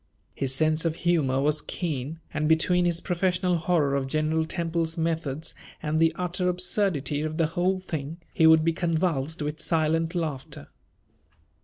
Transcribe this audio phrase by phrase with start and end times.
[0.33, 5.53] His sense of humor was keen, and, between his professional horror of General Temple's methods
[5.83, 10.69] and the utter absurdity of the whole thing, he would be convulsed with silent laughter.